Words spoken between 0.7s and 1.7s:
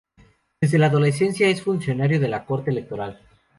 la adolescencia es